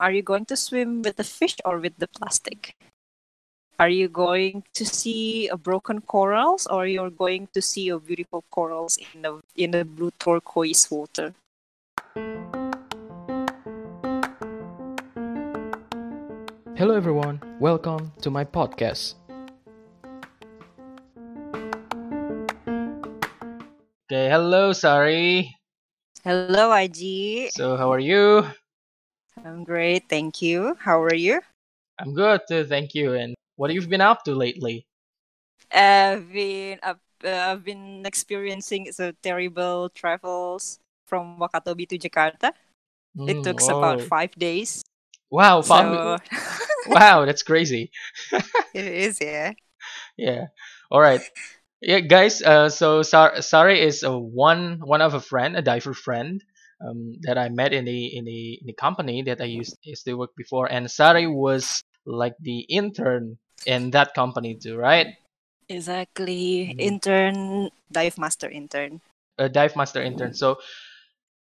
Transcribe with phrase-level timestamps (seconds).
[0.00, 2.76] Are you going to swim with the fish or with the plastic?
[3.80, 8.44] Are you going to see a broken corals or you're going to see a beautiful
[8.52, 11.34] corals in the in the blue turquoise water?
[16.78, 19.18] Hello everyone, welcome to my podcast.
[24.06, 25.58] Okay, hello sorry.
[26.22, 27.50] Hello, IG.
[27.50, 28.46] So how are you?
[29.48, 30.76] I'm great, thank you.
[30.80, 31.40] How are you?
[32.00, 33.14] I'm good too, thank you.
[33.14, 34.86] And what have you been up to lately?
[35.72, 36.94] I've been uh,
[37.24, 42.52] I've been experiencing the terrible travels from Wakatobi to Jakarta.
[43.26, 44.84] it Mm, took about five days.
[45.30, 46.18] wow, So
[46.86, 47.90] wow, that's crazy.
[48.74, 49.54] it is, yeah.
[50.16, 50.46] Yeah.
[50.90, 51.22] All right.
[51.80, 52.42] Yeah, guys.
[52.42, 56.42] Uh, so Sar- Sari is a one one of a friend, a diver friend,
[56.80, 60.04] um, that I met in the in the in the company that I used used
[60.06, 65.08] to work before, and Sari was like the intern in that company too, right?
[65.68, 66.74] Exactly.
[66.74, 66.80] Mhm.
[66.80, 69.00] Intern, dive master intern.
[69.38, 70.34] A dive master intern.
[70.34, 70.58] So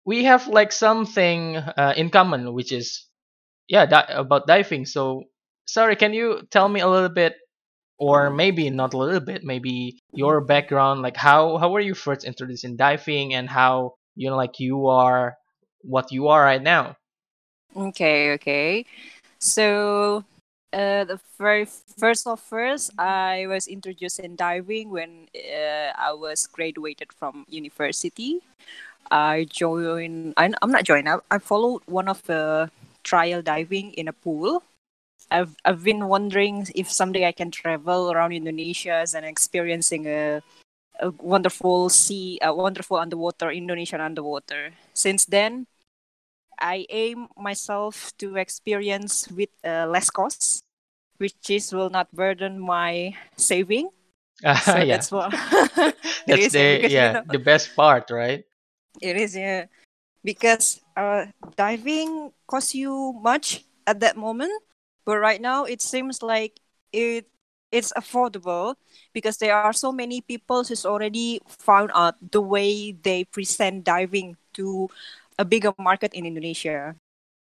[0.05, 3.05] we have like something uh, in common, which is
[3.67, 4.85] yeah, di- about diving.
[4.85, 5.23] So
[5.65, 7.35] Sari, can you tell me a little bit?
[7.97, 12.25] Or maybe not a little bit, maybe your background, like how how were you first
[12.25, 15.38] introduced in diving, and how you know like you are
[15.81, 16.95] what you are right now.
[17.75, 18.85] Okay, okay.
[19.39, 20.23] So,
[20.72, 21.67] uh, the very
[21.99, 28.41] first of first, I was introduced in diving when uh, I was graduated from university.
[29.11, 30.33] I joined.
[30.38, 31.09] I, I'm not joined.
[31.09, 32.72] I, I followed one of the
[33.03, 34.63] trial diving in a pool.
[35.29, 40.41] I've I've been wondering if someday I can travel around Indonesia and experiencing a,
[40.99, 44.73] a wonderful sea, a wonderful underwater Indonesian underwater.
[44.93, 45.67] Since then,
[46.59, 50.61] I aim myself to experience with uh, less costs,
[51.17, 53.89] which is will not burden my saving.
[54.59, 55.33] So yeah, that's what
[56.28, 58.44] that's the because you yeah know the best part, right?
[59.01, 59.66] it is yeah
[60.23, 64.51] because uh diving costs you much at that moment,
[65.06, 66.59] but right now it seems like
[66.94, 67.27] it
[67.71, 68.75] it's affordable
[69.13, 74.37] because there are so many people who's already found out the way they present diving
[74.53, 74.89] to
[75.37, 76.95] a bigger market in Indonesia.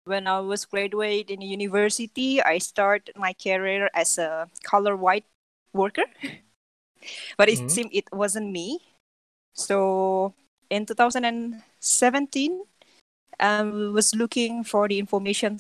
[0.06, 5.26] When I was graduate in university, I started my career as a color white
[5.74, 6.06] worker,
[7.38, 8.80] but it hmm seemed it wasn't me.
[9.54, 10.34] So
[10.70, 12.64] in 2017,
[13.40, 15.60] I was looking for the information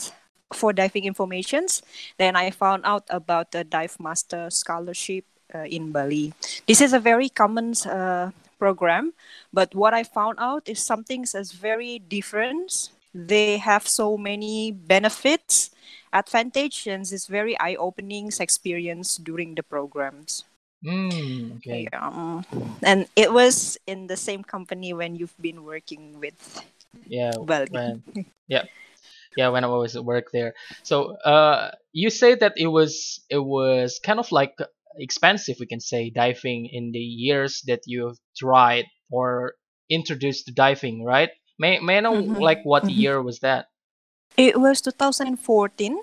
[0.54, 1.82] for diving informations.
[2.18, 6.34] Then I found out about the Dive Master Scholarship uh, in Bali.
[6.68, 9.14] This is a very common uh, program,
[9.54, 12.90] but what I found out is something that's very different.
[13.14, 15.72] They have so many benefits,
[16.14, 16.88] advantages.
[16.88, 20.44] and It's very eye-opening experience during the programs.
[20.84, 21.88] Mm, okay.
[21.92, 22.46] Um,
[22.84, 26.38] and it was in the same company when you've been working with
[27.06, 27.34] Yeah.
[27.38, 28.04] When
[28.48, 28.66] yeah
[29.38, 30.54] yeah when I was at work there.
[30.84, 34.56] So uh, you say that it was it was kind of like
[34.98, 39.54] expensive, we can say, diving in the years that you've tried or
[39.90, 41.32] introduced to diving, right?
[41.60, 42.90] May may I know Mhm, like what mhm.
[42.90, 43.68] year was that?
[44.38, 46.00] It was 2014.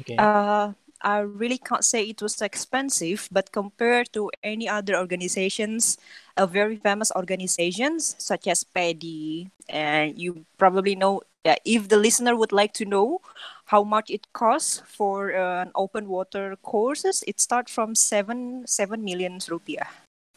[0.00, 0.28] Okay.
[0.28, 0.72] Uh,
[1.02, 5.96] I really can't say it was expensive, but compared to any other organizations,
[6.36, 12.36] a very famous organizations such as PADI, and you probably know uh, if the listener
[12.36, 13.20] would like to know
[13.66, 19.04] how much it costs for uh, an open water courses, it starts from seven seven
[19.04, 19.86] million rupiah,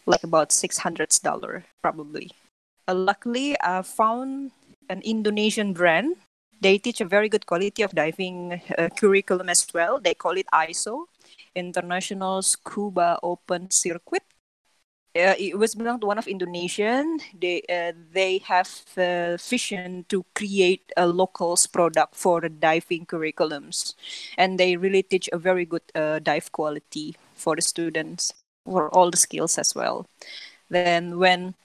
[0.06, 2.32] like about six hundred dollar probably.
[2.88, 4.52] Uh, luckily, I found
[4.90, 6.18] an Indonesian brand
[6.62, 10.00] they teach a very good quality of diving uh, curriculum as well.
[10.00, 11.06] They call it ISO,
[11.56, 14.24] International Scuba Open Circuit.
[15.14, 17.20] Uh, it was belong to one of Indonesian.
[17.36, 23.96] They uh, they have uh, vision to create a locals product for the diving curriculums,
[24.38, 28.32] and they really teach a very good uh, dive quality for the students
[28.64, 30.08] for all the skills as well.
[30.70, 31.56] Then when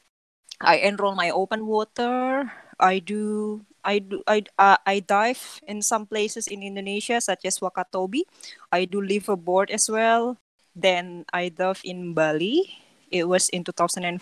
[0.61, 2.51] I enroll my open water.
[2.79, 7.63] I do I do I uh, I dive in some places in Indonesia such as
[7.63, 8.27] Wakatobi.
[8.75, 10.37] I do liveaboard as well.
[10.75, 12.67] Then I dive in Bali.
[13.09, 14.19] It was in 2015.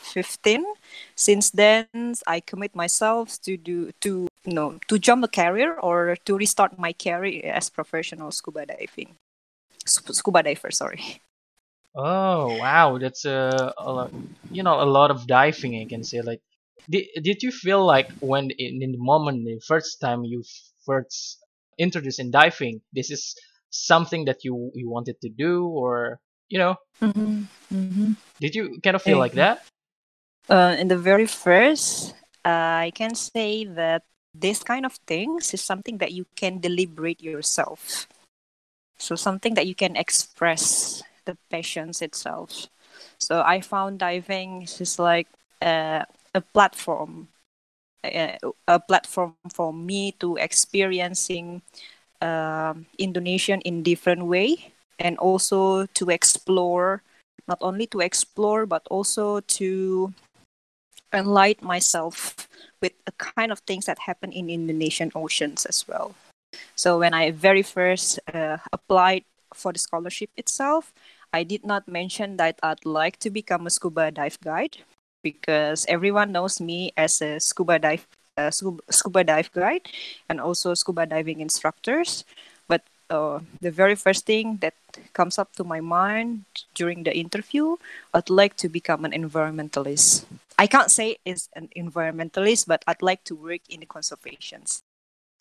[1.16, 1.88] Since then,
[2.28, 6.76] I commit myself to do to you know to jump a career or to restart
[6.76, 9.16] my career as professional scuba diving.
[9.88, 11.24] Scuba diver, sorry.
[11.94, 14.10] Oh wow, that's a, a lot,
[14.50, 15.80] you know a lot of diving.
[15.80, 16.42] I can say like,
[16.88, 20.42] did did you feel like when in, in the moment the first time you
[20.84, 21.38] first
[21.78, 22.80] introduced in diving?
[22.92, 23.34] This is
[23.70, 27.42] something that you you wanted to do, or you know, Mm-hmm.
[27.74, 28.12] Mm-hmm.
[28.40, 29.60] did you kind of feel like that?
[30.48, 34.02] Uh, in the very first, I can say that
[34.34, 38.06] this kind of things is something that you can deliberate yourself.
[38.98, 42.68] So something that you can express the passions itself.
[43.18, 45.28] So I found diving is like
[45.60, 46.04] uh,
[46.34, 47.28] a platform,
[48.04, 48.38] a,
[48.68, 51.62] a platform for me to experiencing
[52.20, 57.02] um Indonesian in different way, and also to explore,
[57.48, 60.12] not only to explore but also to
[61.12, 62.48] enlighten myself
[62.82, 66.14] with the kind of things that happen in Indonesian oceans as well.
[66.74, 70.92] So when I very first uh, applied for the scholarship itself,
[71.32, 74.78] I did not mention that I'd like to become a scuba dive guide
[75.24, 78.06] because everyone knows me as a scuba dive
[78.36, 79.88] uh, scuba, dive guide
[80.28, 82.24] and also scuba diving instructors.
[82.68, 84.74] But uh, the very first thing that
[85.12, 86.44] comes up to my mind
[86.74, 87.76] during the interview,
[88.12, 90.26] I'd like to become an environmentalist.
[90.58, 94.82] I can't say is an environmentalist, but I'd like to work in the conservations.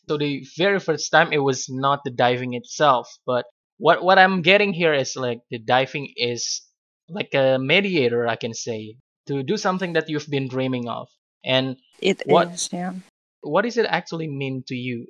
[0.07, 3.45] So the very first time it was not the diving itself, but
[3.77, 6.61] what what I'm getting here is like the diving is
[7.09, 8.95] like a mediator, I can say,
[9.27, 11.07] to do something that you've been dreaming of.
[11.43, 12.93] And It is, What- yeah.
[13.41, 15.07] what does it actually mean to you?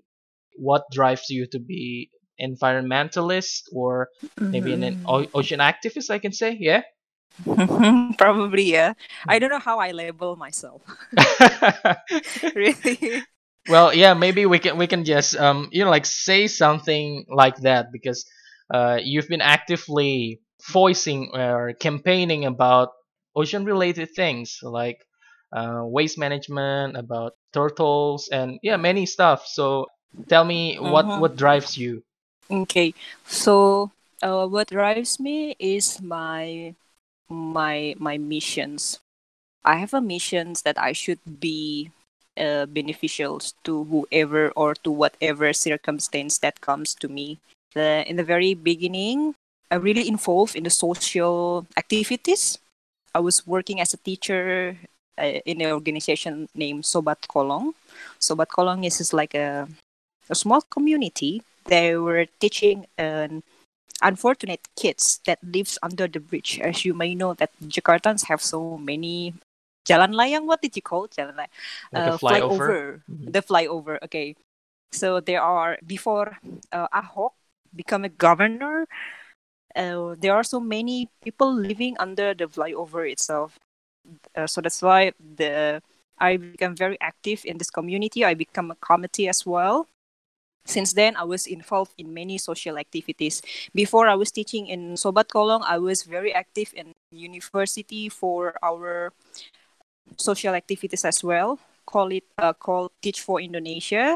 [0.57, 2.09] What drives you to be
[2.41, 6.09] environmentalist or maybe an, ocean activist?
[6.09, 6.81] I can say, yeah.
[8.17, 8.93] Probably, yeah.
[9.27, 10.81] I don't know how I label myself.
[12.55, 13.23] really.
[13.69, 17.55] well yeah maybe we can we can just um you know like say something like
[17.63, 18.25] that because
[18.73, 22.89] uh you've been actively voicing or campaigning about
[23.35, 25.05] ocean related things like
[25.53, 29.87] uh, waste management about turtles and yeah many stuff so
[30.27, 31.19] tell me what Mhm.
[31.19, 32.03] what drives you
[32.51, 32.93] Okay.
[33.25, 33.91] So,
[34.21, 36.75] uh, what drives me is my
[37.29, 38.99] my my missions.
[39.63, 41.91] I have a missions that I should be
[42.37, 47.39] uh, beneficial to whoever or to whatever circumstance that comes to me.
[47.75, 49.35] The, in the very beginning,
[49.71, 52.59] I'm really involved in the social activities.
[53.13, 54.77] I was working as a teacher
[55.17, 57.73] uh, in an organization named Sobat Kolong.
[58.19, 59.67] Sobat Kolong is just like a
[60.29, 61.43] a small community.
[61.65, 63.43] They were teaching an
[64.01, 66.59] unfortunate kids that lives under the bridge.
[66.59, 69.33] As you may know, that Jakartans have so many
[69.87, 70.45] jalan layang.
[70.45, 71.15] What did you call it?
[71.15, 71.53] jalan layang?
[71.93, 73.31] like a Uh, flyover Mhm.
[73.31, 73.95] The flyover.
[74.03, 74.35] Okay.
[74.91, 76.37] So there are before
[76.71, 77.33] uh, Ahok
[77.75, 78.85] become a governor.
[79.75, 83.57] Uh, there are so many people living under the flyover itself.
[84.35, 85.81] Uh, so that's why the
[86.19, 88.23] I became very active in this community.
[88.23, 89.87] I become a committee as well.
[90.65, 93.41] Since then, I was involved in many social activities.
[93.75, 99.11] Before I was teaching in Sobat Kolong, I was very active in university for our
[100.17, 101.59] social activities as well.
[101.85, 104.15] Call it uh, called Teach for Indonesia.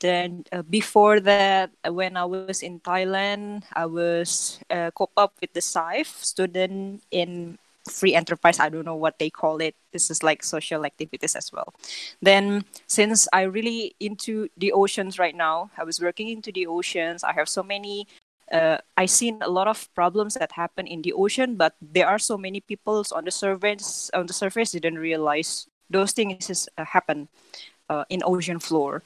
[0.00, 5.52] Then uh, before that, when I was in Thailand, I was uh, cop up with
[5.52, 7.58] the SIFE student in
[7.88, 8.58] free enterprise.
[8.60, 9.74] I don't know what they call it.
[9.92, 11.72] This is like social activities as well.
[12.20, 17.24] Then since I really into the oceans right now, I was working into the oceans.
[17.24, 18.06] I have so many.
[18.52, 22.18] Uh, I seen a lot of problems that happen in the ocean, but there are
[22.18, 26.84] so many people on the surface on the surface didn't realize those things is, uh,
[26.84, 27.28] happen
[27.88, 29.02] uh, in ocean floor.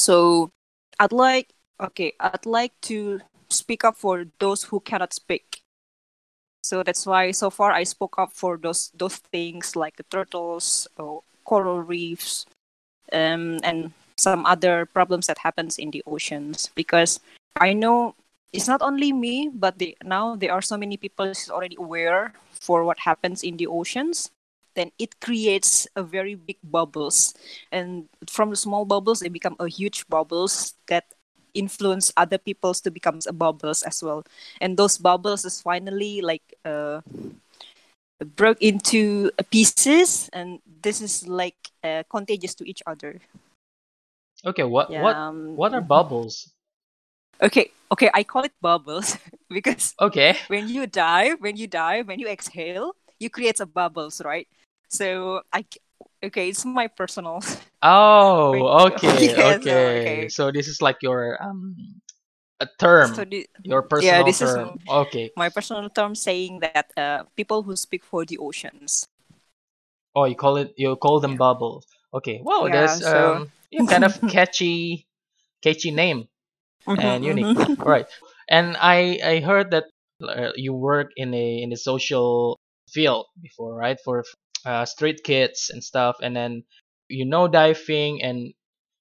[0.00, 0.50] So
[0.98, 5.60] I'd like okay, I'd like to speak up for those who cannot speak.
[6.64, 10.88] So that's why so far I spoke up for those those things like the turtles
[10.96, 12.46] or coral reefs,
[13.12, 17.20] um, and some other problems that happens in the oceans because
[17.60, 18.14] I know
[18.52, 22.84] it's not only me, but the, now there are so many people already aware for
[22.84, 24.30] what happens in the oceans.
[24.80, 27.36] Then it creates a very big bubbles,
[27.68, 31.12] and from the small bubbles they become a huge bubbles that
[31.52, 34.24] influence other peoples to become a bubbles as well.
[34.60, 37.02] And those bubbles is finally like uh,
[38.36, 43.20] broke into pieces, and this is like uh, contagious to each other.
[44.44, 46.52] okay what Yeah, what um, what are bubbles
[47.42, 49.16] Okay, okay, I call it bubbles
[49.50, 54.20] because okay when you dive, when you dive, when you exhale, you create a bubbles,
[54.24, 54.48] right?
[54.90, 55.64] So I
[56.24, 57.40] okay, it's my personal.
[57.82, 60.28] oh okay okay okay.
[60.28, 61.76] so this is like your um
[62.60, 66.60] a term So the, your yeah, personal this is term okay my personal term saying
[66.60, 69.06] that uh, people who speak for the oceans.
[70.14, 71.86] Oh, you call it you call them bubbles.
[72.14, 72.42] Okay.
[72.42, 75.06] Wow, Yeah, that's so um yeah, kind of catchy
[75.62, 76.28] catchy name.
[76.96, 77.52] and unique.
[77.56, 77.76] mhm.
[77.84, 78.06] Right.
[78.50, 79.86] And I I heard that
[80.22, 83.98] uh, you work in a in a social field before, right?
[84.04, 84.24] For
[84.64, 86.64] uh, street kids and stuff, and then
[87.08, 88.52] you know diving, and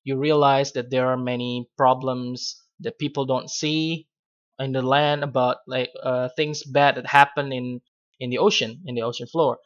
[0.04, 4.08] you realize that there are many problems that people don't see
[4.60, 7.82] in the land about like uh, things bad that happen in
[8.20, 9.60] in the ocean in the ocean floor.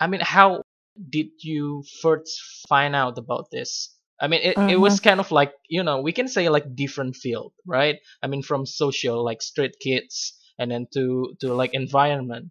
[0.00, 0.62] I mean, how
[1.10, 3.94] did you first find out about this?
[4.20, 4.76] I mean, it, it Mhm.
[4.76, 7.98] was kind of like, you know, we can say like different field, right?
[8.22, 12.50] I mean, from social, like street kids, and then to, to like environment.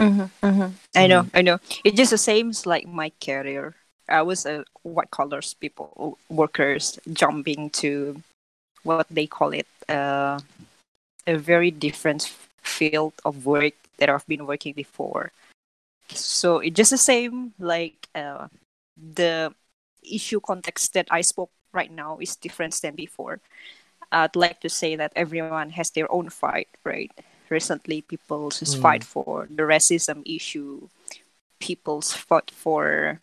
[0.00, 0.72] Mhm, mhm.
[0.96, 1.30] I know, Mm.
[1.34, 1.58] I know.
[1.84, 3.74] It's just the same as like my career.
[4.08, 8.22] I was a white collars people workers jumping to
[8.82, 10.40] what they call it uh,
[11.26, 15.32] a very different field of work that I've been working before.
[16.14, 18.48] So it's just the same like uh,
[18.96, 19.54] the
[20.02, 23.40] issue context that I spoke right now is different than before.
[24.12, 27.12] I'd like to say that everyone has their own fight, right?
[27.50, 28.82] Recently, people just Mm.
[28.82, 30.88] fight for the racism issue.
[31.58, 33.20] People's fought for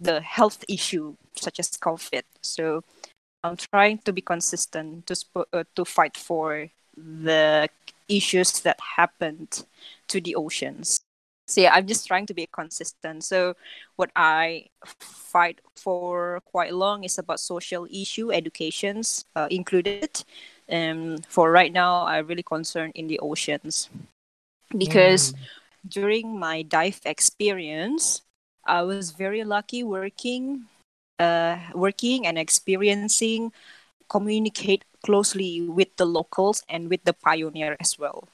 [0.00, 2.24] the health issue, such as COVID.
[2.42, 2.82] So
[3.44, 7.68] I'm trying to be consistent to sp- uh, to fight for the
[8.08, 9.64] issues that happened
[10.08, 10.98] to the oceans.
[11.46, 13.24] So yeah, I'm just trying to be consistent.
[13.24, 13.54] So
[13.96, 14.68] what I
[15.00, 20.24] fight for quite long is about social issue, educations uh, included.
[20.70, 23.88] Um, for right now, I'm really concerned in the oceans
[24.76, 25.48] because Mm.
[25.86, 28.22] during my dive experience,
[28.66, 30.66] I was very lucky working,
[31.18, 33.52] uh, working and experiencing,
[34.08, 38.28] communicate closely with the locals and with the pioneer as well.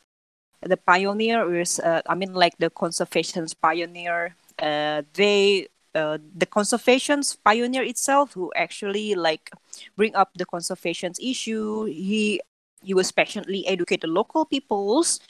[0.62, 4.36] The pioneer is, uh, I mean, like the conservation's pioneer.
[4.58, 9.50] Uh, they, uh, the conservation's pioneer itself, who actually like
[9.96, 11.84] bring up the conservation's issue.
[11.86, 12.40] He
[12.82, 15.20] he was passionately educate the local peoples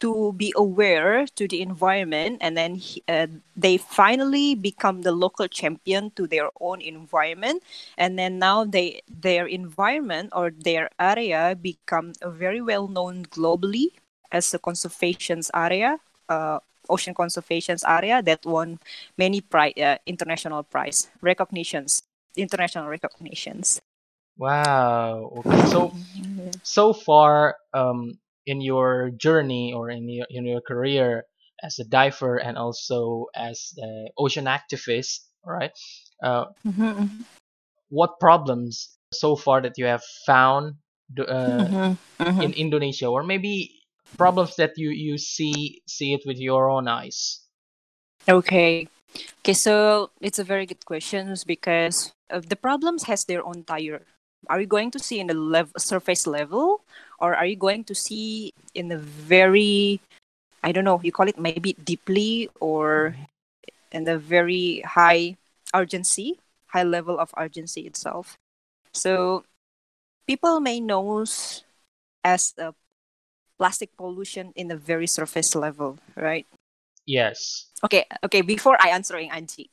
[0.00, 5.46] to be aware to the environment and then he- uh, they finally become the local
[5.46, 7.62] champion to their own environment
[7.98, 13.92] and then now they their environment or their area become very well known globally
[14.32, 15.98] as a conservations area
[16.30, 16.58] uh,
[16.90, 18.78] ocean conservation area that won
[19.16, 22.02] many pri- uh, international prize recognitions
[22.36, 23.80] international recognitions
[24.38, 25.44] Wow.
[25.44, 25.66] Okay.
[25.66, 25.92] So
[26.62, 31.24] so far, um, in your journey or in your in your career
[31.62, 35.72] as a diver and also as an ocean activist, right?
[36.22, 37.26] Uh, Mhm,
[37.88, 40.74] what problems so far that you have found
[41.18, 42.42] uh, mhm, mhm.
[42.42, 43.79] in Indonesia, or maybe
[44.18, 47.40] problems that you you see see it with your own eyes?
[48.28, 48.88] Okay.
[49.40, 54.02] Okay, so it's a very good question because uh, the problems has their own tire
[54.48, 56.80] Are you going to see in the lev- surface level,
[57.18, 60.00] or are you going to see in the very,
[60.62, 63.16] I don't know, you call it maybe deeply or
[63.92, 65.36] in the very high
[65.74, 66.38] urgency,
[66.72, 68.38] high level of urgency itself.
[68.94, 69.44] So
[70.26, 71.26] people may know
[72.24, 72.72] as a
[73.60, 76.46] plastic pollution in the very surface level, right?
[77.04, 77.68] Yes.
[77.84, 78.40] Okay, okay.
[78.40, 79.68] Before I answering Angie,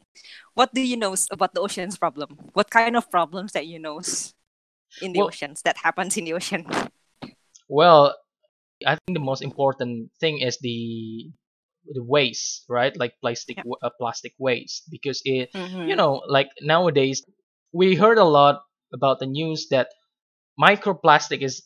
[0.56, 2.38] what do you know about the oceans problem?
[2.54, 4.02] What kind of problems that you know
[5.02, 6.68] in the Well, oceans that happens in the ocean?
[7.70, 8.16] well,
[8.86, 11.32] I think the most important thing is the
[11.94, 12.96] the waste, right?
[12.98, 13.64] Like plastic Yeah.
[13.82, 15.98] uh, plastic waste, because it, you Mm-hmm.
[15.98, 17.24] know, like nowadays
[17.72, 18.64] we heard a lot
[18.94, 19.88] about the news that
[20.60, 21.64] microplastic is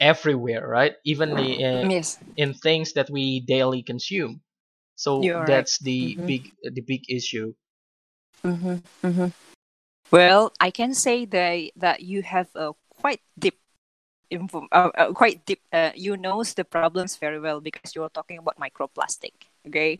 [0.00, 0.94] everywhere, right?
[1.04, 4.40] Even the, uh, Yes, in things that we daily consume.
[4.96, 5.46] So you're right.
[5.46, 6.26] that's the Mhm.
[6.26, 7.54] big the big issue.
[8.44, 8.76] Mm-hmm.
[9.06, 9.28] Mm-hmm.
[10.10, 13.58] Well, I can say that that you have a quite deep
[14.30, 15.62] info, uh, uh, quite deep.
[15.72, 19.48] Uh, you knows the problems very well because you're talking about microplastic.
[19.66, 19.98] Okay.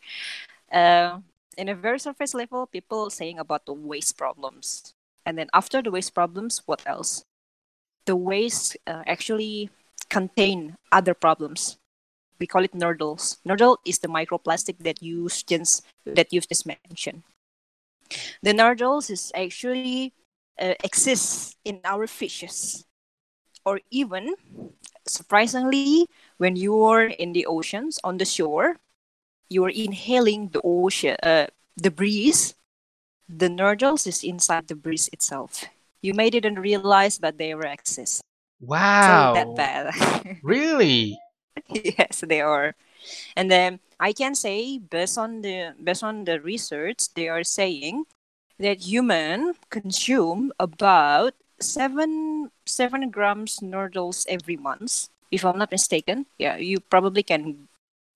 [0.71, 1.19] Uh,
[1.57, 4.93] in a very surface level, people saying about the waste problems,
[5.25, 7.25] and then after the waste problems, what else?
[8.05, 9.69] The waste uh, actually
[10.09, 11.77] contain other problems.
[12.39, 13.37] We call it nurdles.
[13.45, 17.23] Nurdle is the microplastic that you just that you just mentioned.
[18.41, 20.13] The nurdles is actually
[20.59, 22.85] uh, exists in our fishes,
[23.65, 24.33] or even
[25.05, 28.77] surprisingly, when you are in the oceans on the shore,
[29.49, 32.55] you are inhaling the ocean, uh, the breeze.
[33.27, 35.65] The nurdles is inside the breeze itself.
[36.01, 38.23] You may didn't realize, but they were exist.
[38.99, 39.55] So that Wow.
[39.55, 39.93] bad.
[40.41, 41.17] Really?
[41.69, 42.75] yes, they are.
[43.35, 48.05] And then I can say, based on the based on the research, they are saying
[48.59, 56.27] that human consume about seven seven grams nurdles every month, if I'm not mistaken.
[56.39, 57.67] Yeah, you probably can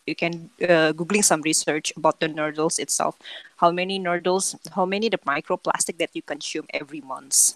[0.05, 3.17] you can uh, googling some research about the nurdles itself.
[3.57, 4.55] How many nurdles?
[4.75, 7.55] How many the microplastic that you consume every month?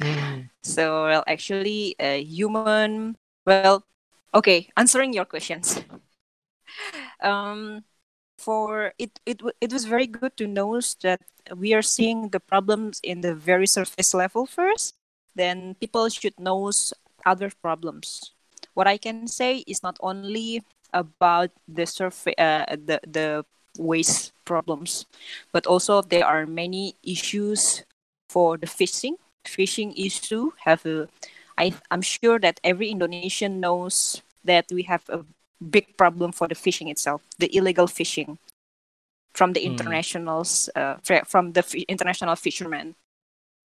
[0.00, 0.50] Mm.
[0.62, 3.16] So well, actually, a human.
[3.46, 3.84] Well,
[4.34, 4.68] okay.
[4.76, 5.80] Answering your questions.
[7.22, 7.84] um,
[8.38, 11.20] for it, it, it was very good to know that
[11.56, 14.94] we are seeing the problems in the very surface level first.
[15.34, 16.70] Then people should know
[17.26, 18.32] other problems.
[18.74, 23.44] What I can say is not only about the surface, uh, the the
[23.78, 25.06] waste problems,
[25.52, 27.84] but also there are many issues
[28.28, 29.16] for the fishing.
[29.46, 31.08] Fishing issue have a,
[31.58, 35.24] I I'm sure that every Indonesian knows that we have a
[35.60, 38.38] big problem for the fishing itself, the illegal fishing
[39.34, 39.66] from the Mm.
[39.72, 40.96] internationals, uh,
[41.26, 42.94] from the fi- international fishermen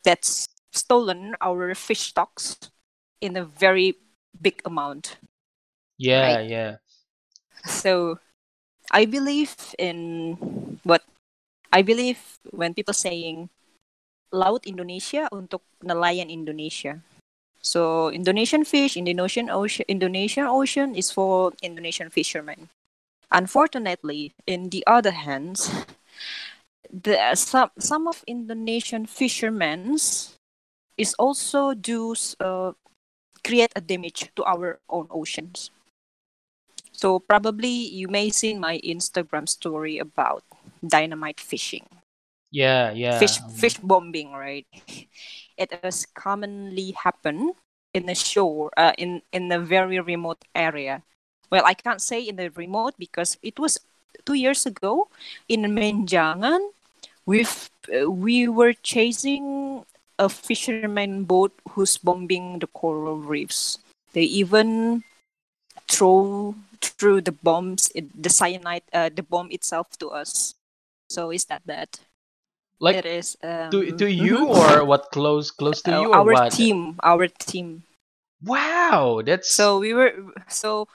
[0.03, 2.57] that's stolen our fish stocks
[3.21, 3.95] in a very
[4.41, 5.17] big amount.
[5.97, 6.49] Yeah, Right.
[6.49, 6.75] yeah.
[7.65, 8.19] So
[8.91, 11.03] I believe in what
[11.71, 13.49] I believe when people saying
[14.31, 17.01] laut Indonesia untuk nelayan Indonesia.
[17.61, 22.69] So Indonesian fish, Indonesian ocean, Indonesian ocean is for Indonesian fishermen.
[23.31, 25.59] Unfortunately, in the other hand,
[26.89, 29.99] the some some of Indonesian fishermen
[30.97, 32.73] is also do uh,
[33.43, 35.71] create a damage to our own oceans.
[36.91, 40.43] So probably you may seen my Instagram story about
[40.83, 41.87] dynamite fishing,
[42.51, 43.19] Yeah, yeah.
[43.19, 44.65] fish fish bombing, right?
[45.57, 47.53] It has commonly happen
[47.93, 51.03] in the shore, uh, in in a very remote area.
[51.51, 53.79] Well, I can't say in the remote because it was
[54.25, 55.09] two years ago
[55.49, 56.73] in Menjangan.
[57.25, 59.83] We've uh, we were chasing
[60.19, 63.79] a fisherman boat who's bombing the coral reefs.
[64.13, 65.03] They even
[65.87, 70.55] throw through the bombs, it- the cyanide, uh, the bomb itself to us.
[71.09, 71.99] So is that bad?
[72.79, 73.37] Like it is.
[73.43, 76.51] Um, to to you or what close close to Uh, you or our what?
[76.51, 77.83] team, our team.
[78.43, 80.15] Wow, that's So we were
[80.47, 80.87] so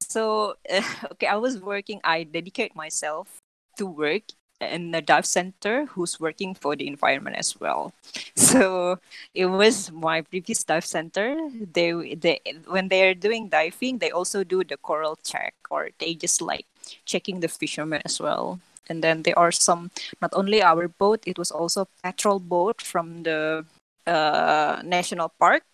[0.00, 0.54] so
[1.12, 1.26] okay.
[1.26, 2.00] I was working.
[2.04, 3.42] I dedicate myself
[3.78, 4.22] to work
[4.60, 7.92] in the dive center, who's working for the environment as well.
[8.36, 8.98] So
[9.34, 11.34] it was my previous dive center.
[11.50, 16.38] They they when they're doing diving, they also do the coral check, or they just
[16.42, 16.66] like
[17.04, 18.60] checking the fishermen as well.
[18.92, 19.88] And then there are some
[20.20, 23.64] not only our boat, it was also patrol boat from the
[24.04, 25.64] uh, national park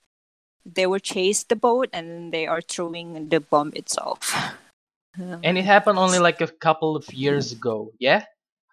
[0.75, 4.35] they were chase the boat and they are throwing the bomb itself.
[5.43, 7.93] and it happened only like a couple of years ago.
[7.99, 8.25] Yeah,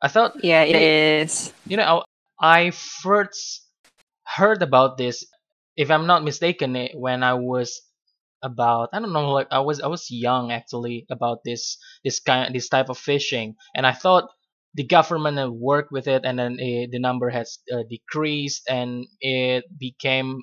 [0.01, 1.21] I thought yeah, it Hey.
[1.21, 1.53] is.
[1.65, 2.03] you know
[2.39, 3.63] I first
[4.25, 5.23] heard about this,
[5.77, 7.81] if I'm not mistaken, eh, when I was
[8.45, 12.53] about I don't know like I was I was young actually about this this kind
[12.53, 14.29] this type of fishing, and I thought
[14.75, 19.05] the government had worked with it, and then eh, the number has uh, decreased, and
[19.19, 20.41] it became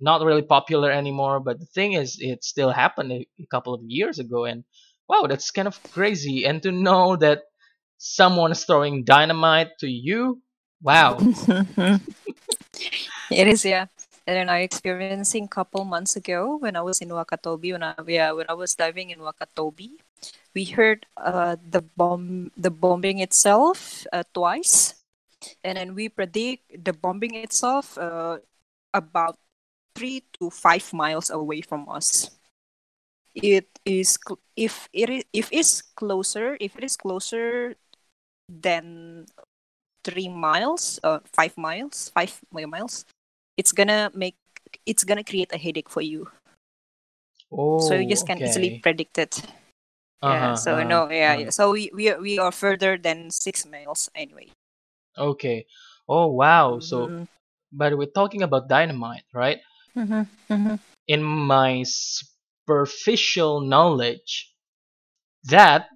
[0.00, 1.40] not really popular anymore.
[1.40, 4.64] But the thing is, it still happened a, a couple of years ago, and
[5.08, 6.44] wow, that's kind of crazy.
[6.44, 7.42] And to know that
[7.98, 10.40] someone is throwing dynamite to you,
[10.82, 11.18] wow.
[13.30, 13.86] it is, yeah.
[14.26, 17.94] And then I experiencing a couple months ago when I was in Wakatobi when I
[18.06, 20.02] yeah when I was diving in Wakatobi,
[20.54, 24.98] we heard uh, the bomb the bombing itself uh, twice,
[25.62, 28.38] and then we predict the bombing itself uh,
[28.92, 29.38] about
[29.94, 32.30] three to five miles away from us.
[33.34, 34.18] It is
[34.56, 37.76] if it is if it's closer if it is closer
[38.48, 39.26] than
[40.04, 43.04] three miles uh five miles five miles
[43.56, 44.36] it's gonna make
[44.86, 46.28] it's gonna create a headache for you
[47.50, 49.42] Oh, so you just can easily predict it
[50.26, 51.44] yeah Uh-huh, so uh-huh, no yeah, uh-huh.
[51.44, 54.48] yeah so we, we are we are further than six miles anyway
[55.18, 55.66] Okay.
[56.08, 56.78] Oh, wow.
[56.80, 57.26] So, Mhm.
[57.72, 59.60] but we're talking about dynamite, right?
[59.94, 60.78] Mhm, mhm.
[61.08, 64.52] In my superficial knowledge,
[65.44, 65.90] that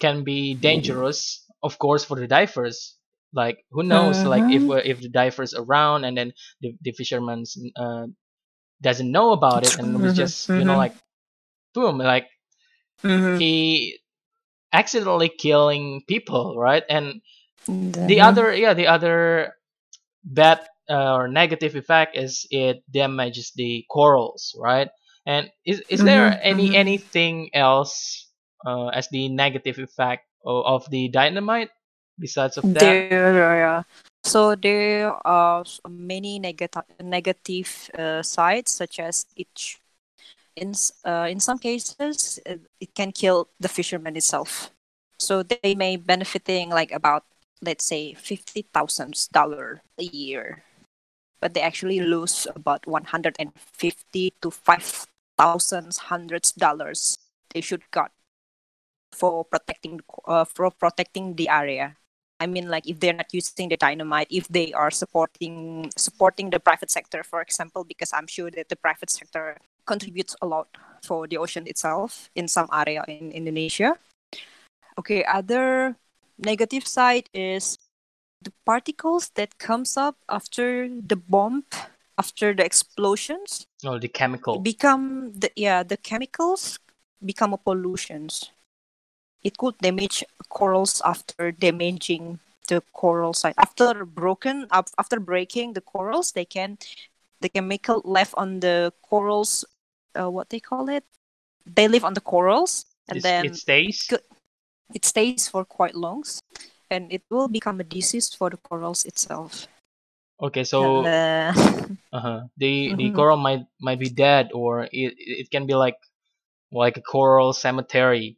[0.00, 2.95] can be dangerous, of course, for the divers.
[3.32, 4.24] Like, who knows?
[4.24, 4.70] Like, if Mhm.
[4.70, 8.06] uh, if the divers around and then the the fisherman's uh,
[8.82, 10.84] doesn't know about it and was Mhm, just you know mhm.
[10.84, 10.94] like
[11.74, 12.28] boom, like
[13.04, 13.38] Mhm.
[13.38, 13.98] he
[14.72, 16.84] accidentally killing people, right?
[16.88, 17.20] And
[18.02, 18.20] the Mhm.
[18.20, 19.54] other yeah the other
[20.24, 20.60] bad
[20.90, 24.88] uh, or negative effect is it damages the corals right
[25.26, 28.30] and is, is there Mhm, any anything else
[28.66, 31.70] uh, as the negative effect of, of the dynamite
[32.18, 33.84] besides of that There.
[34.24, 39.78] So there are many negative negative uh, sides, such as it
[40.56, 40.74] in
[41.04, 44.70] uh, in some cases uh, it can kill the fisherman itself.
[45.20, 47.24] So they may benefiting like about
[47.62, 50.64] let's say fifty thousand dollar a year,
[51.40, 55.06] but they actually lose about one hundred and fifty to five
[55.38, 57.18] thousand hundreds dollars
[57.54, 58.10] they should got
[59.12, 61.96] for protecting uh, for protecting the area.
[62.40, 66.60] I mean, like if they're not using the dynamite, if they are supporting supporting the
[66.60, 70.68] private sector, for example, because I'm sure that the private sector contributes a lot
[71.02, 73.96] for the ocean itself in some area in Indonesia.
[74.98, 75.96] Okay, other
[76.38, 77.78] negative side is
[78.42, 81.64] the particles that comes up after the bomb,
[82.18, 84.58] after the explosions, Oh, the chemical.
[84.60, 86.78] become the yeah the chemicals
[87.24, 88.52] become a pollutions
[89.46, 95.80] it could damage corals after damaging the coral side after broken up after breaking the
[95.82, 96.78] corals they can
[97.40, 99.64] the chemical left on the corals
[100.18, 101.04] uh, what they call it
[101.66, 104.10] they live on the corals and It's- then it stays.
[104.94, 106.24] It stays for quite long
[106.90, 109.66] and it will become a disease for the corals itself
[110.42, 111.52] Okay, so uh,
[112.12, 112.40] uh-huh.
[112.56, 113.14] the the Mhm.
[113.14, 115.96] coral might might be dead, or it it can be like
[116.72, 118.36] like a coral cemetery,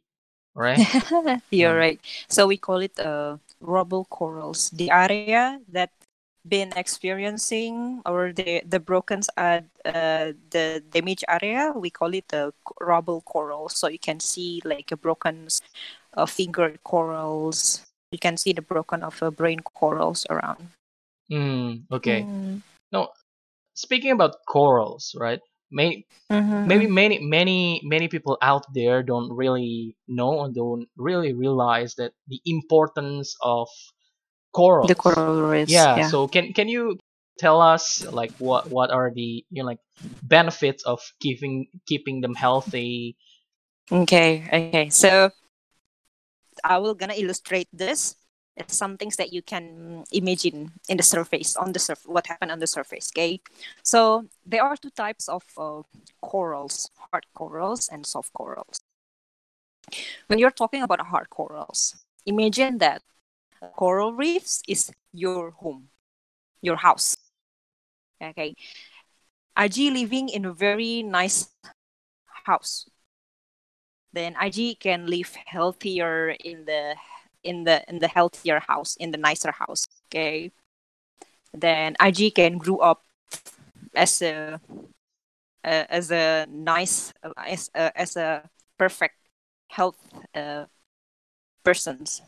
[0.59, 0.83] right?
[1.51, 1.79] You're Mm.
[1.79, 1.99] right.
[2.29, 4.69] So we call it uh, rubble corals.
[4.71, 5.91] The area that
[6.47, 12.53] been experiencing or the the broken uh, uh the damage area we call it the
[12.79, 15.47] rubble coral so you can see like a broken
[16.15, 20.69] uh, fingered corals you can see the broken of uh, brain corals around
[21.31, 22.25] Mm, okay.
[22.25, 22.61] Mm.
[23.75, 25.39] Speaking about corals, right?
[25.71, 31.33] May, Mhm, maybe many many many people out there don't really know and don't really
[31.33, 33.67] realize that the importance of
[34.53, 34.87] corals.
[34.89, 36.97] the coral reefs yeah, yeah so can can you
[37.39, 39.79] tell us like what what are the you know like
[40.23, 43.15] benefits of keeping keeping them healthy
[43.91, 44.89] Okay, okay.
[44.89, 45.31] So
[46.63, 48.15] I will gonna illustrate this.
[48.67, 52.59] Some things that you can imagine in the surface, on the surface, what happened on
[52.59, 53.11] the surface.
[53.11, 53.41] Okay,
[53.83, 55.81] so there are two types of uh,
[56.21, 58.79] corals: hard corals and soft corals.
[60.27, 61.95] When you're talking about hard corals,
[62.25, 63.01] imagine that
[63.75, 65.89] coral reefs is your home,
[66.61, 67.17] your house.
[68.21, 68.55] Okay,
[69.57, 71.49] Aji living in a very nice
[72.45, 72.89] house
[74.13, 76.95] then IG can live healthier in the
[77.43, 80.51] in the in the healthier house in the nicer house okay?
[81.53, 83.03] Then IG can grow up
[83.95, 84.61] as a
[85.63, 89.15] uh, as a nice as a, as a perfect
[89.69, 89.97] health
[90.35, 90.65] uh,
[91.63, 92.21] persons.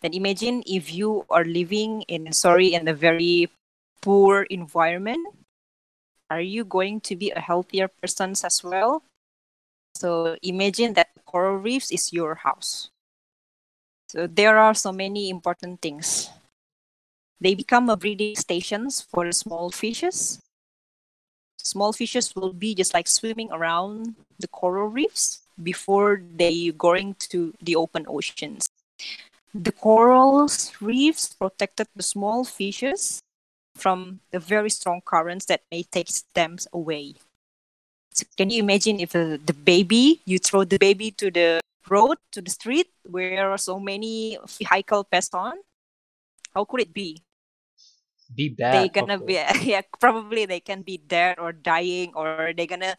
[0.00, 3.50] Then imagine if you are living in sorry in a very
[4.00, 5.26] poor environment
[6.30, 9.02] are you going to be a healthier person as well?
[9.96, 12.88] So imagine that coral reefs is your house.
[14.10, 16.30] So there are so many important things.
[17.40, 20.40] They become a breeding stations for small fishes.
[21.62, 27.54] Small fishes will be just like swimming around the coral reefs before they going to
[27.62, 28.66] the open oceans.
[29.54, 33.22] The coral reefs protected the small fishes
[33.76, 37.14] from the very strong currents that may take them away.
[38.10, 42.18] So can you imagine if uh, the baby, you throw the baby to the road,
[42.32, 45.54] to the street, where so many vehicle pass on?
[46.54, 47.22] How could it be?
[48.34, 52.66] be bad they gonna be yeah, probably they can be dead or dying or they
[52.66, 52.96] gonna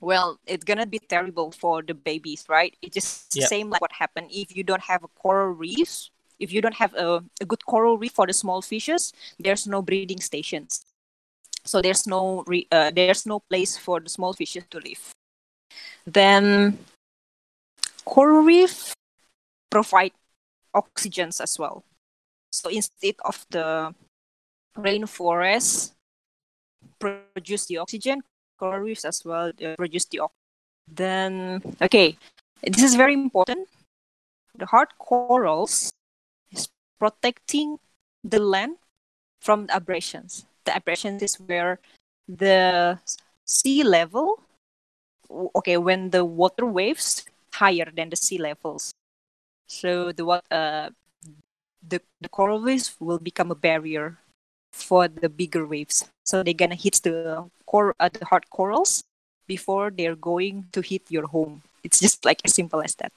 [0.00, 2.74] well, it's gonna be terrible for the babies, right?
[2.82, 3.48] It's just the Yep.
[3.48, 6.10] same like what happened if you don't have a coral reef.
[6.38, 9.82] If you don't have a, a good coral reef for the small fishes, there's no
[9.82, 10.84] breeding stations.
[11.64, 15.12] So there's no re, uh, there's no place for the small fishes to live.
[16.06, 16.78] Then
[18.06, 18.94] coral reef
[19.70, 20.12] provide
[20.74, 21.84] oxygens as well.
[22.50, 23.94] So instead of the
[24.78, 25.92] rainforest
[26.98, 28.22] produce the oxygen,
[28.58, 30.46] coral reefs as well uh, produce the oxygen.
[30.88, 32.16] Then okay,
[32.62, 33.68] this is very important.
[34.56, 35.92] The hard corals
[36.52, 37.78] is protecting
[38.24, 38.76] the land
[39.40, 40.46] from the abrasions.
[40.64, 41.80] The abrasions is where
[42.28, 42.98] the
[43.44, 44.42] sea level
[45.54, 47.24] okay when the water waves
[47.56, 48.92] higher than the sea levels.
[49.66, 50.90] So the what uh
[51.86, 54.18] the, the coral reefs will become a barrier
[54.72, 56.08] for the bigger waves.
[56.24, 59.04] So they're gonna hit the cor uh, the hard corals
[59.46, 61.62] before they're going to hit your home.
[61.84, 63.12] It's just like as simple as that.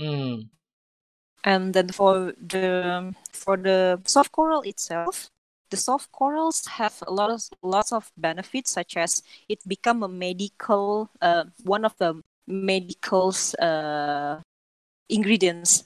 [0.00, 0.48] Mm.
[1.44, 5.28] And then for the for the soft coral itself,
[5.70, 10.08] the soft corals have a lot of lots of benefits, such as it become a
[10.08, 14.40] medical uh, one of the medical's uh,
[15.08, 15.84] ingredients.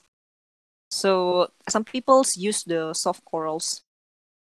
[0.91, 3.83] So some people use the soft corals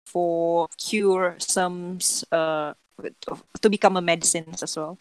[0.05, 1.99] for cure some
[2.31, 2.73] uh,
[3.61, 4.97] to become a medicine as well.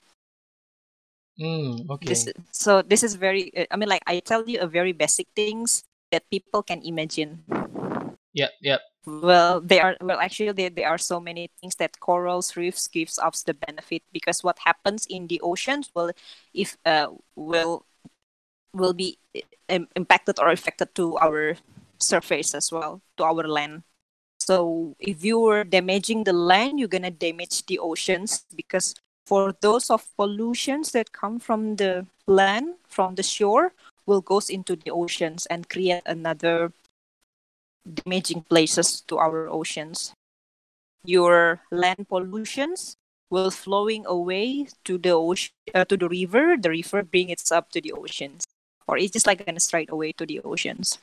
[1.39, 2.09] Mm, okay.
[2.09, 3.53] This, so this is very.
[3.57, 7.45] uh, I mean, like I tell you, a very basic things that people can imagine.
[8.37, 8.81] Yep, yep.
[9.07, 13.19] Well, there are well actually there, there are so many things that corals reefs gives
[13.19, 16.11] us the benefit because what happens in the oceans will
[16.53, 17.87] if uh will
[18.75, 19.19] will be
[19.69, 21.57] im- impacted or affected to our
[21.99, 23.85] surface as well to our land.
[24.39, 28.95] So if you were damaging the land, you're gonna damage the oceans because
[29.25, 33.73] for those of pollutions that come from the land from the shore
[34.05, 36.73] will goes into the oceans and create another
[37.87, 40.13] damaging places to our oceans.
[41.05, 42.97] Your land pollutions
[43.31, 46.57] will flowing away to the ocean uh, to the river.
[46.59, 48.45] The river bring it up to the oceans,
[48.87, 50.99] or it's just like gonna straight away to the oceans.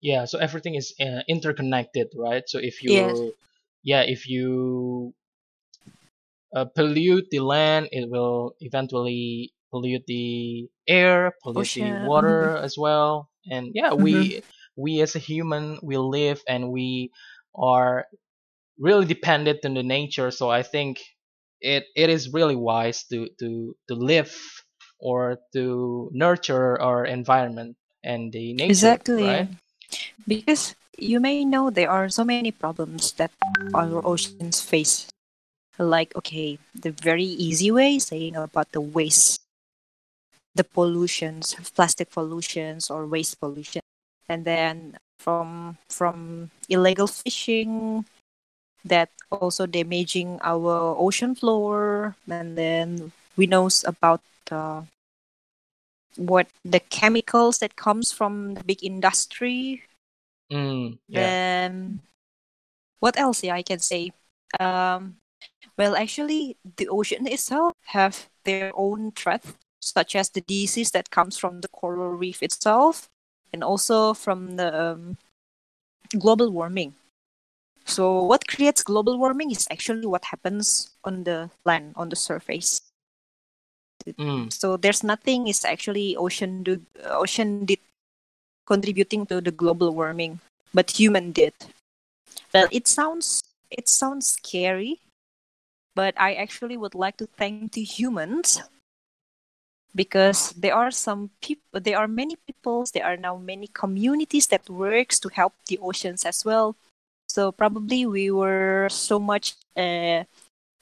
[0.00, 2.42] Yeah, so everything is uh, interconnected, right?
[2.48, 3.20] So if you, Yes.
[3.82, 5.12] yeah, if you
[6.56, 12.02] uh, pollute the land, it will eventually pollute the air, pollute the Ocean.
[12.02, 13.28] water as well.
[13.50, 14.42] And yeah, we
[14.80, 17.10] we as a human we live and we
[17.54, 18.06] are
[18.78, 20.30] really dependent on the nature.
[20.30, 21.00] So I think
[21.60, 24.32] it it is really wise to to to live
[25.00, 29.24] or to nurture our environment and the nature, Exactly.
[29.24, 29.48] right?
[30.26, 33.32] Because you may know there are so many problems that
[33.74, 35.08] our oceans face.
[35.78, 39.40] Like, okay, the very easy way saying about the waste,
[40.54, 43.82] the pollutions, plastic pollutions or waste pollution.
[44.30, 48.06] And then from from illegal fishing
[48.86, 54.86] that also damaging our ocean floor and then we knows about uh,
[56.16, 59.82] what the chemicals that comes from the big industry.
[60.50, 61.20] Mm, yeah.
[61.20, 62.00] then
[62.98, 64.14] what else yeah i can say?
[64.58, 65.18] Um
[65.76, 69.42] well actually the ocean itself have their own threat
[69.82, 73.10] such as the disease that comes from the coral reef itself
[73.52, 75.16] and also from the um,
[76.18, 76.94] global warming.
[77.84, 82.82] So what creates global warming is actually what happens on the land on the surface.
[84.06, 87.78] Mm, so there's nothing is actually ocean do ocean did
[88.66, 90.40] contributing to the global warming
[90.72, 91.52] but human did.
[92.54, 95.00] Well it sounds it sounds scary
[95.94, 98.62] but i actually would like to thank the humans
[99.94, 104.68] because there are some people there are many peoples there are now many communities that
[104.70, 106.76] works to help the oceans as well.
[107.28, 110.24] So probably we were so much uh,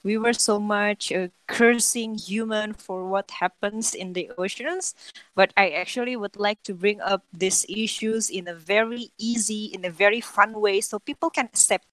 [0.04, 4.94] we were so much uh, cursing human for what happens in the oceans.
[5.34, 9.84] But i actually would like to bring up these issues in a very easy in
[9.84, 11.86] a very fun way so people can accept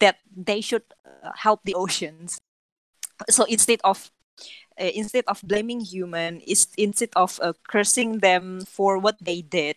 [0.00, 2.38] that they should uh, help the oceans.
[3.28, 4.10] So instead of
[4.80, 9.76] uh, instead of blaming human is instead of uh, cursing them for what they did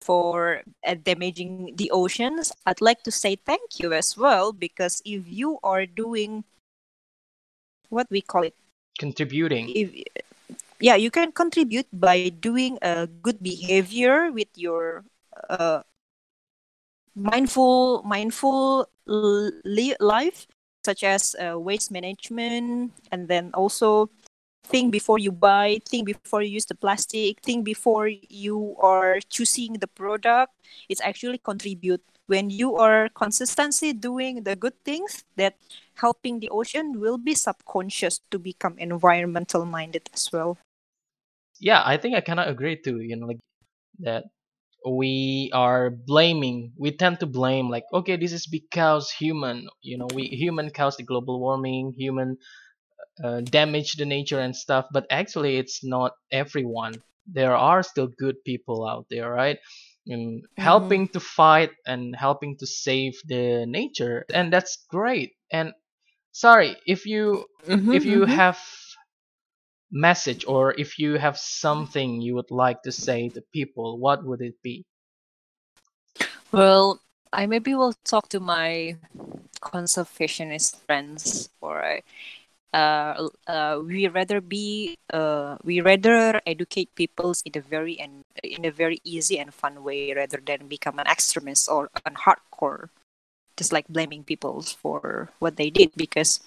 [0.00, 5.22] for uh, damaging the oceans i'd like to say thank you as well because if
[5.26, 6.44] you are doing
[7.88, 8.54] what we call it
[8.98, 9.70] contributing.
[9.74, 9.90] if
[10.80, 15.04] yeah you can contribute by doing a good behavior with your
[15.48, 15.82] uh,
[17.14, 20.46] mindful mindful li- life
[20.88, 24.08] such as uh, waste management and then also
[24.64, 29.74] think before you buy think before you use the plastic think before you are choosing
[29.74, 30.52] the product
[30.88, 35.56] it's actually contribute when you are consistently doing the good things that
[36.00, 40.56] helping the ocean will be subconscious to become environmental minded as well
[41.60, 43.00] Yeah, I think I of agree too.
[43.00, 43.38] You know, like
[44.00, 44.24] that
[44.88, 46.72] we are blaming.
[46.78, 49.68] We tend to blame, like, okay, this is because human.
[49.82, 51.94] You know, we human caused the global warming.
[51.98, 52.38] Human
[53.22, 54.86] uh, damage the nature and stuff.
[54.92, 56.94] But actually, it's not everyone.
[57.26, 59.58] There are still good people out there, right?
[60.06, 65.32] And helping to fight and helping to save the nature, and that's great.
[65.52, 65.72] And
[66.32, 67.46] sorry if you
[67.90, 68.26] if you Mhm, mhm.
[68.26, 68.58] have
[69.90, 74.40] message or if you have something you would like to say to people what would
[74.40, 74.84] it be?
[76.52, 77.00] Well
[77.32, 78.96] i maybe will talk to my
[79.60, 82.00] conservationist friends or
[82.72, 88.64] uh, uh, we rather be uh, we rather educate people in a very and in
[88.64, 92.88] a very easy and fun way rather than become an extremist or an hardcore
[93.56, 96.40] just like blaming people for what they did because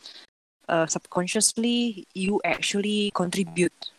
[0.70, 3.92] uh, subconsciously you actually contribute.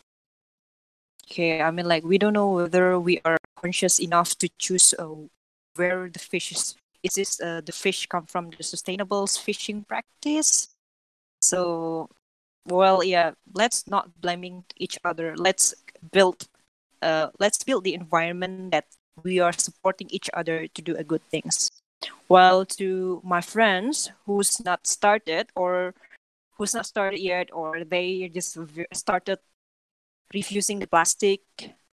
[1.30, 5.08] Okay i mean like we don't know whether we are conscious enough to choose uh,
[5.76, 6.74] where the fish is.
[7.02, 10.68] Is this uh, the fish come from the sustainable fishing practice?
[11.40, 12.08] So
[12.66, 15.34] well yeah let's not blaming each other.
[15.36, 15.74] Let's
[16.12, 16.46] build
[17.02, 18.86] uh let's build the environment that
[19.22, 21.70] we are supporting each other to do a good things.
[22.28, 25.94] While to my friends who's not started or
[26.62, 28.54] who's not started yet or they just
[28.94, 29.38] started
[30.32, 31.42] refusing the plastic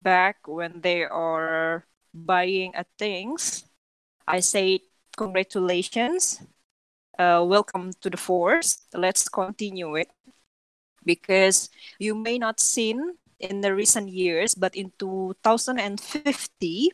[0.00, 3.66] bag when they are buying a things
[4.28, 4.78] i say
[5.18, 6.46] congratulations
[7.18, 8.78] uh, welcome to the force.
[8.94, 10.08] Let's continue it
[11.04, 16.90] because you may not seen in the recent years but in 2050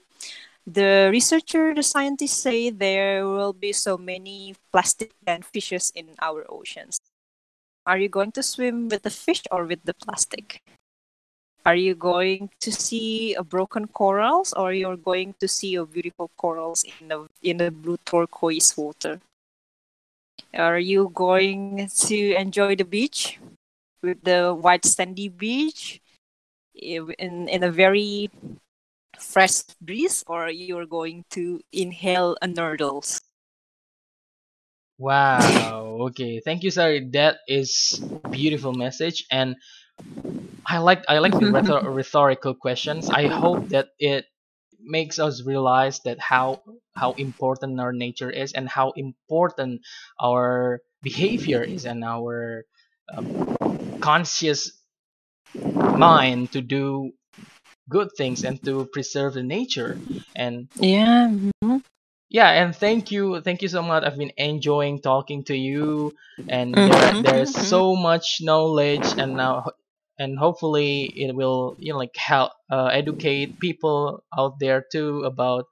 [0.66, 6.46] the researcher the scientists say there will be so many plastic and fishes in our
[6.48, 7.00] oceans
[7.88, 10.60] are you going to swim with the fish or with the plastic?
[11.64, 16.30] Are you going to see a broken corals or you're going to see a beautiful
[16.36, 19.20] corals in the in the blue turquoise water?
[20.52, 23.40] Are you going to enjoy the beach
[24.02, 26.00] with the white sandy beach
[26.76, 28.30] eh, in in a very
[29.18, 33.20] fresh breeze or you're going to inhale a nurdles
[34.98, 36.08] Wow.
[36.10, 36.40] Okay.
[36.40, 37.08] Thank you, Sari.
[37.12, 39.56] That is beautiful message, and
[40.66, 43.10] I like I like the rhetor- rhetorical questions.
[43.10, 44.26] I hope that it
[44.80, 46.62] makes us realize that how
[46.94, 49.82] how important our nature is and how important
[50.20, 52.64] our behavior is and our
[53.16, 53.30] um,
[54.00, 54.72] conscious
[55.94, 57.12] mind to do
[57.88, 60.00] good things and to preserve the nature
[60.34, 61.30] and yeah
[62.28, 66.14] yeah and thank you thank you so much i've been enjoying talking to you
[66.48, 67.68] and there, Mhm, there's mhm.
[67.68, 69.64] so much knowledge and now
[70.18, 75.64] and hopefully it will you know like help uh, educate people out there too about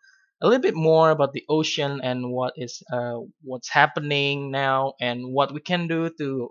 [0.43, 5.33] a little bit more about the ocean and what is uh, what's happening now and
[5.33, 6.51] what we can do to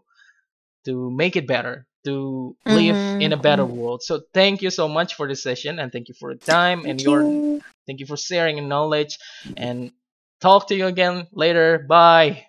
[0.85, 3.69] to make it better to live in a better Mhm.
[3.69, 6.85] world so thank you so much for this session and thank you for the time
[6.85, 7.63] and Thank your you.
[7.87, 9.19] Thank you for sharing your knowledge
[9.57, 9.91] and
[10.41, 11.79] talk to you again later.
[11.87, 12.47] Bye.